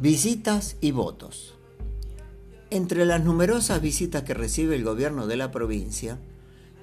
Visitas 0.00 0.76
y 0.80 0.92
votos. 0.92 1.56
Entre 2.70 3.04
las 3.04 3.24
numerosas 3.24 3.82
visitas 3.82 4.22
que 4.22 4.32
recibe 4.32 4.76
el 4.76 4.84
gobierno 4.84 5.26
de 5.26 5.36
la 5.36 5.50
provincia, 5.50 6.20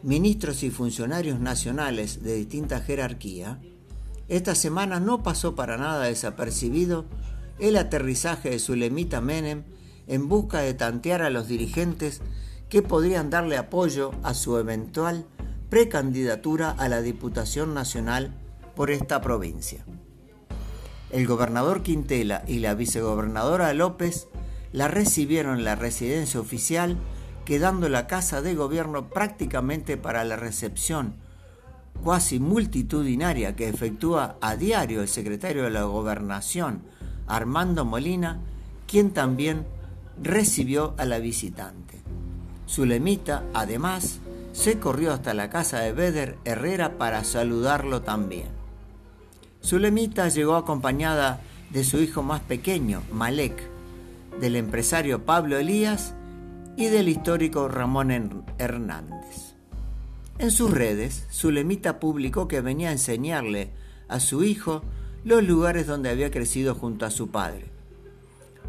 ministros 0.03 0.63
y 0.63 0.69
funcionarios 0.69 1.39
nacionales 1.39 2.23
de 2.23 2.36
distinta 2.36 2.81
jerarquía, 2.81 3.62
esta 4.28 4.54
semana 4.54 4.99
no 4.99 5.23
pasó 5.23 5.55
para 5.55 5.78
nada 5.78 6.04
desapercibido 6.04 7.05
el 7.58 7.78
aterrizaje 7.78 8.49
de 8.49 8.59
Zulemita 8.59 9.22
Menem 9.22 9.63
en 10.08 10.27
busca 10.27 10.59
de 10.59 10.73
tantear 10.73 11.22
a 11.22 11.29
los 11.29 11.47
dirigentes 11.47 12.22
que 12.68 12.82
podrían 12.82 13.29
darle 13.29 13.55
apoyo 13.55 14.12
a 14.23 14.33
su 14.33 14.58
eventual 14.58 15.26
precandidatura 15.69 16.70
a 16.70 16.90
la 16.90 17.02
Diputación 17.02 17.73
Nacional 17.73 18.36
por 18.76 18.91
esta 18.91 19.22
provincia 19.22 19.86
el 21.12 21.27
gobernador 21.27 21.84
Quintela 21.84 22.44
y 22.48 22.59
la 22.59 22.73
vicegobernadora 22.73 23.73
López 23.73 24.27
la 24.72 24.88
recibieron 24.88 25.59
en 25.59 25.66
la 25.66 25.76
residencia 25.76 26.40
oficial, 26.40 26.98
quedando 27.45 27.90
la 27.90 28.08
casa 28.08 28.41
de 28.41 28.55
gobierno 28.55 29.09
prácticamente 29.09 29.98
para 29.98 30.23
la 30.23 30.36
recepción 30.36 31.16
cuasi 32.04 32.40
multitudinaria 32.40 33.55
que 33.55 33.70
efectúa 33.70 34.38
a 34.41 34.55
diario 34.55 35.02
el 35.02 35.08
secretario 35.08 35.64
de 35.64 35.70
la 35.70 35.84
Gobernación, 35.84 36.84
Armando 37.28 37.86
Molina, 37.86 38.40
quien 38.88 39.12
también 39.12 39.66
recibió 40.22 40.94
a 40.98 41.06
la 41.06 41.20
visitante. 41.20 42.02
Zulemita, 42.70 43.44
además, 43.53 44.20
se 44.53 44.80
corrió 44.80 45.14
hasta 45.14 45.34
la 45.34 45.50
casa 45.50 45.80
de 45.80 45.92
Beder 45.92 46.38
Herrera 46.45 46.98
para 46.98 47.23
saludarlo 47.23 48.02
también. 48.02 48.48
Zulemita 49.66 50.30
llegó 50.30 50.58
acompañada 50.58 51.42
de 51.72 51.84
su 51.84 52.00
hijo 52.00 52.22
más 52.22 52.39
pequeño, 52.42 53.02
Malek, 53.12 53.67
del 54.39 54.58
empresario 54.58 55.26
Pablo 55.26 55.58
Elías 55.58 56.14
y 56.78 56.86
del 56.86 57.09
histórico 57.09 57.67
Ramón 57.67 58.45
Hernández. 58.59 59.56
En 60.38 60.52
sus 60.52 60.70
redes, 60.70 61.26
Zulemita 61.31 62.00
publicó 62.00 62.48
que 62.48 62.62
venía 62.62 62.89
a 62.89 62.92
enseñarle 62.92 63.72
a 64.08 64.20
su 64.20 64.44
hijo 64.44 64.84
los 65.23 65.44
lugares 65.44 65.88
donde 65.88 66.11
había 66.11 66.30
crecido 66.30 66.76
junto 66.76 67.08
a 67.08 67.09
su 67.09 67.30
padre. 67.30 67.66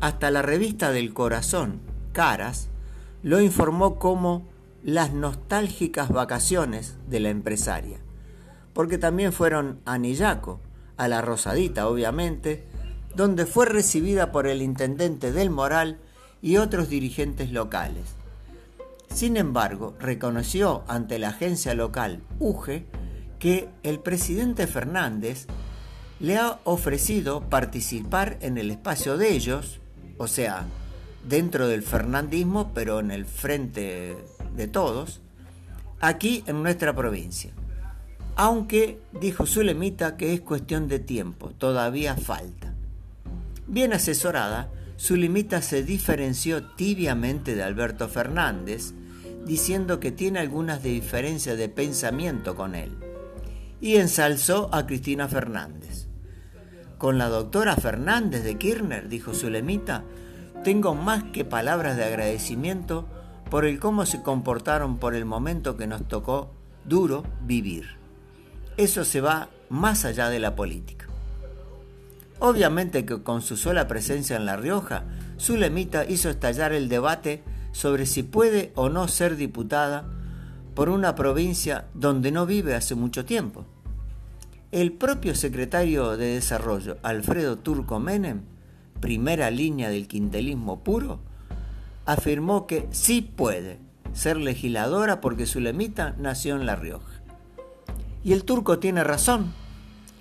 Hasta 0.00 0.30
la 0.30 0.40
revista 0.40 0.92
del 0.92 1.12
corazón, 1.12 1.80
Caras, 2.12 2.68
lo 3.22 3.42
informó 3.42 3.98
como 3.98 4.48
las 4.82 5.12
nostálgicas 5.12 6.08
vacaciones 6.08 6.96
de 7.06 7.20
la 7.20 7.28
empresaria, 7.28 7.98
porque 8.72 8.96
también 8.96 9.34
fueron 9.34 9.80
a 9.84 9.98
Nillaco, 9.98 10.60
a 10.96 11.08
la 11.08 11.20
Rosadita, 11.20 11.88
obviamente, 11.88 12.64
donde 13.14 13.46
fue 13.46 13.66
recibida 13.66 14.32
por 14.32 14.46
el 14.46 14.62
intendente 14.62 15.32
del 15.32 15.50
Moral 15.50 15.98
y 16.42 16.58
otros 16.58 16.88
dirigentes 16.88 17.50
locales. 17.50 18.04
Sin 19.12 19.36
embargo, 19.36 19.94
reconoció 19.98 20.84
ante 20.88 21.18
la 21.18 21.28
agencia 21.28 21.74
local 21.74 22.20
UGE 22.38 22.86
que 23.38 23.68
el 23.82 24.00
presidente 24.00 24.66
Fernández 24.66 25.46
le 26.20 26.36
ha 26.36 26.60
ofrecido 26.64 27.48
participar 27.48 28.36
en 28.40 28.58
el 28.58 28.70
espacio 28.70 29.16
de 29.16 29.32
ellos, 29.32 29.80
o 30.18 30.26
sea, 30.26 30.66
dentro 31.26 31.68
del 31.68 31.82
fernandismo, 31.82 32.72
pero 32.74 33.00
en 33.00 33.10
el 33.10 33.26
frente 33.26 34.16
de 34.54 34.68
todos, 34.68 35.20
aquí 36.00 36.44
en 36.46 36.62
nuestra 36.62 36.94
provincia 36.94 37.52
aunque 38.36 39.00
dijo 39.18 39.46
Zulemita 39.46 40.18
que 40.18 40.34
es 40.34 40.42
cuestión 40.42 40.88
de 40.88 40.98
tiempo, 40.98 41.52
todavía 41.56 42.16
falta. 42.16 42.74
Bien 43.66 43.94
asesorada, 43.94 44.70
Zulemita 45.00 45.62
se 45.62 45.82
diferenció 45.82 46.62
tibiamente 46.62 47.54
de 47.54 47.62
Alberto 47.62 48.08
Fernández, 48.08 48.92
diciendo 49.46 50.00
que 50.00 50.12
tiene 50.12 50.38
algunas 50.38 50.82
diferencias 50.82 51.56
de 51.56 51.70
pensamiento 51.70 52.54
con 52.54 52.74
él, 52.74 52.92
y 53.80 53.96
ensalzó 53.96 54.68
a 54.72 54.86
Cristina 54.86 55.28
Fernández. 55.28 56.06
Con 56.98 57.16
la 57.16 57.28
doctora 57.28 57.74
Fernández 57.76 58.44
de 58.44 58.58
Kirchner, 58.58 59.08
dijo 59.08 59.32
Zulemita, 59.32 60.04
tengo 60.62 60.94
más 60.94 61.24
que 61.24 61.46
palabras 61.46 61.96
de 61.96 62.04
agradecimiento 62.04 63.08
por 63.50 63.64
el 63.64 63.78
cómo 63.78 64.04
se 64.04 64.22
comportaron 64.22 64.98
por 64.98 65.14
el 65.14 65.24
momento 65.24 65.76
que 65.76 65.86
nos 65.86 66.06
tocó 66.06 66.54
duro 66.84 67.24
vivir 67.42 68.05
eso 68.76 69.04
se 69.04 69.20
va 69.20 69.48
más 69.68 70.04
allá 70.04 70.28
de 70.28 70.38
la 70.38 70.54
política. 70.54 71.06
Obviamente 72.38 73.06
que 73.06 73.22
con 73.22 73.40
su 73.40 73.56
sola 73.56 73.88
presencia 73.88 74.36
en 74.36 74.44
La 74.44 74.56
Rioja, 74.56 75.04
Zulemita 75.40 76.04
hizo 76.04 76.28
estallar 76.28 76.72
el 76.72 76.88
debate 76.88 77.42
sobre 77.72 78.06
si 78.06 78.22
puede 78.22 78.72
o 78.74 78.88
no 78.88 79.08
ser 79.08 79.36
diputada 79.36 80.04
por 80.74 80.90
una 80.90 81.14
provincia 81.14 81.86
donde 81.94 82.30
no 82.30 82.44
vive 82.44 82.74
hace 82.74 82.94
mucho 82.94 83.24
tiempo. 83.24 83.64
El 84.72 84.92
propio 84.92 85.34
secretario 85.34 86.16
de 86.18 86.34
Desarrollo, 86.34 86.98
Alfredo 87.02 87.56
Turco 87.56 87.98
Menem, 87.98 88.42
primera 89.00 89.50
línea 89.50 89.88
del 89.88 90.06
quintelismo 90.06 90.80
puro, 90.84 91.20
afirmó 92.04 92.66
que 92.66 92.86
sí 92.90 93.22
puede 93.22 93.78
ser 94.12 94.36
legisladora 94.36 95.20
porque 95.20 95.46
Zulemita 95.46 96.14
nació 96.18 96.56
en 96.56 96.66
La 96.66 96.76
Rioja. 96.76 97.25
Y 98.26 98.32
el 98.32 98.42
turco 98.42 98.80
tiene 98.80 99.04
razón. 99.04 99.52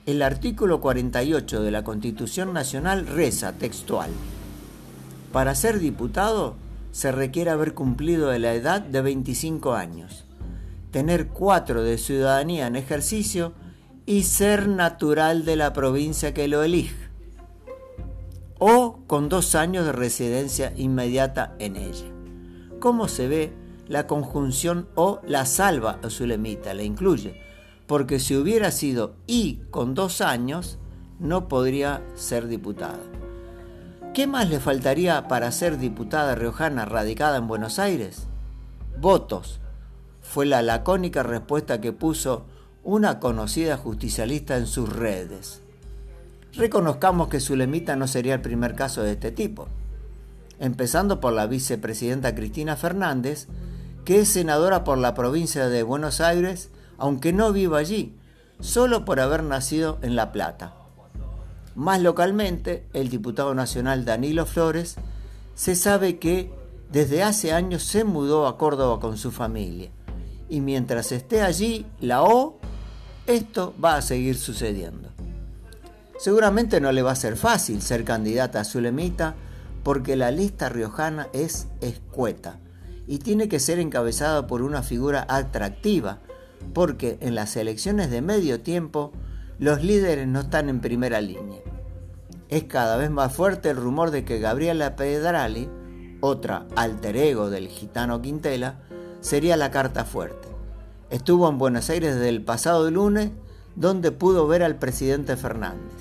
El 0.06 0.22
artículo 0.22 0.80
48 0.80 1.64
de 1.64 1.72
la 1.72 1.84
Constitución 1.84 2.54
Nacional 2.54 3.08
reza 3.08 3.54
textual. 3.54 4.12
Para 5.32 5.56
ser 5.56 5.80
diputado 5.80 6.54
se 6.92 7.12
requiere 7.12 7.50
haber 7.50 7.74
cumplido 7.74 8.32
la 8.38 8.54
edad 8.54 8.82
de 8.82 9.02
25 9.02 9.74
años, 9.74 10.24
tener 10.92 11.30
cuatro 11.30 11.82
de 11.82 11.98
ciudadanía 11.98 12.68
en 12.68 12.76
ejercicio 12.76 13.54
y 14.06 14.22
ser 14.22 14.68
natural 14.68 15.44
de 15.44 15.56
la 15.56 15.74
provincia 15.74 16.32
que 16.32 16.48
lo 16.48 16.62
elige, 16.62 17.10
o 18.60 19.00
con 19.08 19.30
dos 19.30 19.56
años 19.56 19.84
de 19.84 19.94
residencia 19.94 20.74
inmediata 20.78 21.56
en 21.58 21.76
ella. 21.76 22.06
¿Cómo 22.80 23.08
se 23.08 23.28
ve 23.28 23.54
la 23.88 24.06
conjunción 24.06 24.90
o 24.94 25.22
la 25.26 25.48
salva 25.48 25.98
a 26.04 26.12
su 26.12 26.28
lemita? 26.28 26.76
La 26.76 26.84
incluye 26.84 27.45
porque 27.88 28.19
si 28.19 28.35
hubiera 28.35 28.72
sido 28.72 29.16
y 29.28 29.62
con 29.69 29.94
dos 29.94 30.22
años, 30.22 30.79
no 31.19 31.47
podría 31.47 32.01
ser 32.16 32.47
diputada. 32.47 33.00
¿Qué 34.13 34.28
más 34.28 34.50
le 34.50 34.59
faltaría 34.59 35.28
para 35.28 35.51
ser 35.51 35.78
diputada 35.78 36.35
riojana 36.35 36.85
radicada 36.85 37.38
en 37.38 37.47
Buenos 37.47 37.79
Aires? 37.79 38.28
Votos, 39.00 39.59
fue 40.22 40.46
la 40.46 40.62
lacónica 40.62 41.22
respuesta 41.22 41.81
que 41.81 41.91
puso 41.91 42.46
una 42.84 43.19
conocida 43.19 43.78
justicialista 43.78 44.57
en 44.57 44.67
sus 44.67 44.90
redes. 44.90 45.62
Reconozcamos 46.53 47.28
que 47.28 47.41
Zulemita 47.41 47.96
no 47.96 48.07
sería 48.07 48.35
el 48.35 48.41
primer 48.41 48.75
caso 48.75 49.03
de 49.03 49.12
este 49.13 49.31
tipo, 49.31 49.67
empezando 50.59 51.19
por 51.19 51.34
la 51.34 51.47
vicepresidenta 51.47 52.34
Cristina 52.34 52.78
Fernández, 52.78 53.47
que 54.06 54.22
es 54.22 54.29
senadora 54.29 54.84
por 54.84 54.97
la 54.97 55.13
provincia 55.13 55.67
de 55.67 55.84
Buenos 55.84 56.22
Aires 56.22 56.69
aunque 56.98 57.34
no 57.34 57.52
viva 57.52 57.80
allí, 57.80 58.16
solo 58.60 59.06
por 59.06 59.20
haber 59.20 59.44
nacido 59.44 60.00
en 60.02 60.16
La 60.16 60.32
Plata. 60.32 60.74
Más 61.76 62.02
localmente, 62.02 62.86
el 62.94 63.10
diputado 63.10 63.54
nacional 63.54 64.06
Danilo 64.06 64.46
Flores 64.46 64.96
se 65.56 65.76
sabe 65.76 66.20
que 66.20 66.52
desde 66.92 67.24
hace 67.24 67.52
años 67.52 67.84
se 67.84 68.04
mudó 68.04 68.48
a 68.48 68.58
Córdoba 68.58 69.00
con 69.00 69.18
su 69.18 69.32
familia. 69.32 69.90
Y 70.48 70.62
mientras 70.62 71.12
esté 71.12 71.42
allí 71.42 71.86
la 72.00 72.24
O, 72.24 72.60
esto 73.28 73.74
va 73.84 73.96
a 73.96 74.02
seguir 74.02 74.38
sucediendo. 74.38 75.09
Seguramente 76.18 76.80
no 76.80 76.91
le 76.91 77.02
va 77.02 77.12
a 77.12 77.16
ser 77.16 77.36
fácil 77.36 77.82
ser 77.82 78.06
candidata 78.06 78.62
a 78.62 78.66
Zulemita 78.66 79.36
porque 79.84 80.16
la 80.16 80.32
lista 80.32 80.70
riojana 80.70 81.28
es 81.34 81.68
escueta 81.82 82.59
y 83.08 83.20
tiene 83.20 83.50
que 83.50 83.59
ser 83.59 83.80
encabezada 83.80 84.48
por 84.48 84.62
una 84.62 84.82
figura 84.82 85.26
atractiva 85.28 86.20
porque 86.73 87.17
en 87.22 87.35
las 87.35 87.55
elecciones 87.55 88.11
de 88.11 88.22
medio 88.22 88.61
tiempo 88.61 89.11
los 89.59 89.84
líderes 89.84 90.28
no 90.28 90.41
están 90.41 90.69
en 90.69 90.81
primera 90.81 91.22
línea. 91.22 91.61
Es 92.49 92.66
cada 92.66 92.97
vez 92.97 93.09
más 93.09 93.34
fuerte 93.34 93.69
el 93.69 93.78
rumor 93.78 94.11
de 94.11 94.25
que 94.25 94.40
Gabriela 94.40 94.96
Pedrali, 94.96 95.69
otra 96.22 96.67
alter 96.75 97.17
ego 97.17 97.49
del 97.49 97.67
gitano 97.67 98.22
Quintela, 98.22 98.79
sería 99.22 99.57
la 99.57 99.72
carta 99.72 100.05
fuerte. 100.05 100.47
Estuvo 101.09 101.49
en 101.49 101.57
Buenos 101.57 101.90
Aires 101.90 102.16
desde 102.16 102.29
el 102.29 102.43
pasado 102.43 102.90
lunes, 102.91 103.31
donde 103.75 104.11
pudo 104.11 104.47
ver 104.47 104.63
al 104.63 104.78
presidente 104.78 105.37
Fernández. 105.37 105.93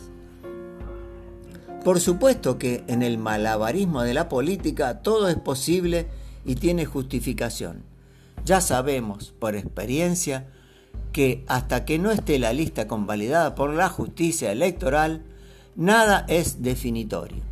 Por 1.84 2.00
supuesto 2.00 2.58
que 2.58 2.82
en 2.86 3.02
el 3.02 3.18
malabarismo 3.18 4.02
de 4.02 4.14
la 4.14 4.28
política 4.28 5.02
todo 5.02 5.28
es 5.28 5.36
posible 5.36 6.08
y 6.44 6.54
tiene 6.54 6.86
justificación. 6.86 7.94
Ya 8.44 8.61
sabemos, 8.61 9.32
por 9.38 9.56
experiencia, 9.56 10.46
que 11.12 11.44
hasta 11.49 11.85
que 11.85 11.99
no 11.99 12.11
esté 12.11 12.38
la 12.38 12.52
lista 12.52 12.87
convalidada 12.87 13.55
por 13.55 13.73
la 13.73 13.88
justicia 13.88 14.52
electoral, 14.52 15.23
nada 15.76 16.26
es 16.29 16.62
definitorio. 16.62 17.43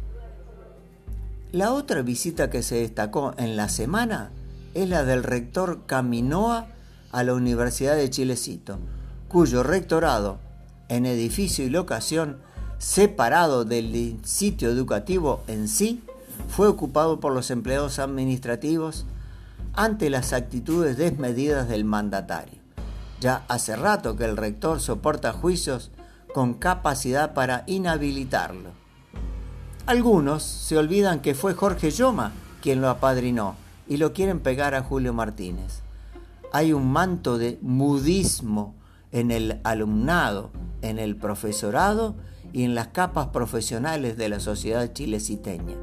La 1.53 1.73
otra 1.73 2.03
visita 2.03 2.50
que 2.50 2.62
se 2.62 2.77
destacó 2.77 3.35
en 3.39 3.56
la 3.56 3.69
semana 3.69 4.31
es 4.75 4.89
la 4.89 5.05
del 5.05 5.23
rector 5.23 5.87
Caminoa 5.87 6.67
a 7.11 7.23
la 7.23 7.35
Universidad 7.35 7.95
de 7.95 8.11
Chilecito, 8.11 8.79
cuyo 9.29 9.62
rectorado, 9.62 10.38
en 10.88 11.06
edificio 11.06 11.65
y 11.65 11.71
locación, 11.71 12.38
separado 12.79 13.65
del 13.65 14.19
sitio 14.25 14.69
educativo 14.71 15.43
en 15.47 15.69
sí, 15.69 16.03
fue 16.49 16.69
ocupado 16.69 17.21
por 17.21 17.33
los 17.33 17.50
empleados 17.50 17.99
administrativos 17.99 19.06
ante 19.75 20.11
las 20.11 20.33
actitudes 20.33 20.97
desmedidas 20.97 21.69
del 21.69 21.85
mandatario. 21.85 22.61
Ya 23.21 23.45
hace 23.49 23.77
rato 23.77 24.17
que 24.17 24.25
el 24.25 24.37
rector 24.37 24.81
soporta 24.81 25.33
juicios 25.33 25.91
con 26.35 26.55
capacidad 26.55 27.35
para 27.35 27.65
inhabilitarlo. 27.67 28.71
Algunos 29.87 30.43
se 30.43 30.77
olvidan 30.77 31.21
que 31.21 31.35
fue 31.35 31.55
Jorge 31.55 31.91
Yoma 31.91 32.33
quien 32.61 32.81
lo 32.81 32.89
apadrinó 32.89 33.57
y 33.89 33.97
lo 33.97 34.13
quieren 34.13 34.41
pegar 34.41 34.75
a 34.75 34.83
Julio 34.83 35.13
Martínez. 35.13 35.83
Hay 36.53 36.73
un 36.73 36.91
manto 36.91 37.39
de 37.39 37.59
mudismo 37.61 38.75
en 39.11 39.31
el 39.31 39.61
alumnado, 39.65 40.51
en 40.81 40.99
el 40.99 41.17
profesorado 41.17 42.15
y 42.53 42.65
en 42.65 42.75
las 42.75 42.89
capas 42.89 43.29
profesionales 43.29 44.17
de 44.17 44.29
la 44.29 44.41
sociedad 44.41 44.93
chileciteña. 44.93 45.77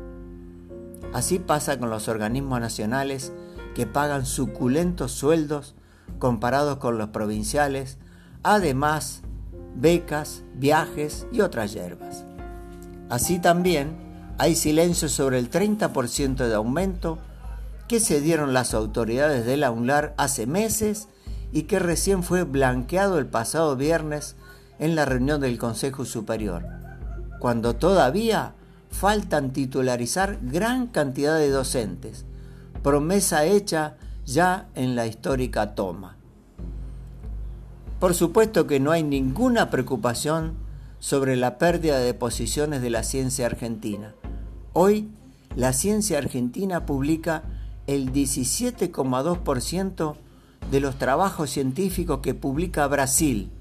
Así 1.13 1.39
pasa 1.39 1.79
con 1.79 1.89
los 1.89 2.07
organismos 2.07 2.59
nacionales 2.59 3.33
que 3.75 3.85
pagan 3.85 4.25
suculentos 4.25 5.11
sueldos 5.11 5.75
comparados 6.17 6.77
con 6.77 6.97
los 6.97 7.09
provinciales, 7.09 7.97
además 8.43 9.21
becas, 9.75 10.43
viajes 10.55 11.27
y 11.31 11.41
otras 11.41 11.73
hierbas. 11.73 12.25
Así 13.09 13.39
también 13.39 13.95
hay 14.37 14.55
silencio 14.55 15.09
sobre 15.09 15.39
el 15.39 15.49
30% 15.49 16.47
de 16.47 16.55
aumento 16.55 17.19
que 17.87 17.99
se 17.99 18.21
dieron 18.21 18.53
las 18.53 18.73
autoridades 18.73 19.45
de 19.45 19.57
la 19.57 19.71
UNLAR 19.71 20.13
hace 20.17 20.45
meses 20.45 21.07
y 21.51 21.63
que 21.63 21.79
recién 21.79 22.23
fue 22.23 22.43
blanqueado 22.43 23.17
el 23.17 23.25
pasado 23.25 23.75
viernes 23.75 24.35
en 24.77 24.95
la 24.95 25.05
reunión 25.05 25.41
del 25.41 25.57
Consejo 25.57 26.05
Superior, 26.05 26.65
cuando 27.39 27.75
todavía 27.75 28.53
faltan 28.89 29.51
titularizar 29.51 30.39
gran 30.41 30.87
cantidad 30.87 31.37
de 31.37 31.49
docentes, 31.49 32.25
promesa 32.81 33.45
hecha 33.45 33.97
ya 34.25 34.69
en 34.75 34.95
la 34.95 35.07
histórica 35.07 35.75
toma. 35.75 36.15
Por 37.99 38.13
supuesto 38.13 38.67
que 38.67 38.79
no 38.79 38.91
hay 38.91 39.03
ninguna 39.03 39.69
preocupación 39.69 40.53
sobre 40.99 41.35
la 41.35 41.57
pérdida 41.57 41.99
de 41.99 42.13
posiciones 42.13 42.81
de 42.81 42.89
la 42.89 43.03
ciencia 43.03 43.45
argentina. 43.45 44.15
Hoy, 44.73 45.09
la 45.55 45.71
ciencia 45.73 46.17
argentina 46.17 46.85
publica 46.85 47.43
el 47.87 48.13
17,2% 48.13 50.15
de 50.71 50.79
los 50.79 50.97
trabajos 50.97 51.49
científicos 51.49 52.19
que 52.19 52.35
publica 52.35 52.87
Brasil 52.87 53.51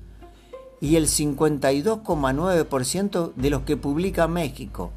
y 0.80 0.94
el 0.96 1.06
52,9% 1.06 3.34
de 3.34 3.50
los 3.50 3.62
que 3.62 3.76
publica 3.76 4.28
México, 4.28 4.92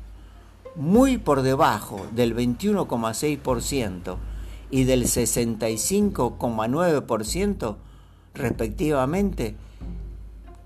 muy 0.75 1.17
por 1.17 1.41
debajo 1.41 2.05
del 2.13 2.35
21,6% 2.35 4.17
y 4.69 4.83
del 4.85 5.03
65,9% 5.03 7.75
respectivamente 8.33 9.55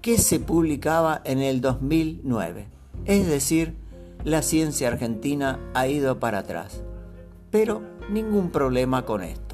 que 0.02 0.18
se 0.18 0.40
publicaba 0.40 1.22
en 1.25 1.40
el 1.40 1.60
2009. 1.62 2.68
Es 3.06 3.28
decir, 3.28 3.75
la 4.24 4.42
ciencia 4.42 4.88
argentina 4.88 5.60
ha 5.74 5.88
ido 5.88 6.19
para 6.19 6.40
atrás. 6.40 6.81
Pero 7.52 7.84
ningún 8.10 8.50
problema 8.52 9.06
con 9.06 9.24
esto. 9.24 9.44